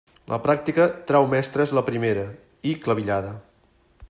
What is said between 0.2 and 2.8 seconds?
La pràctica trau mestres La primera, i